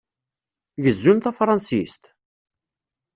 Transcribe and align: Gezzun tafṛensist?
Gezzun 0.83 1.17
tafṛensist? 1.19 2.03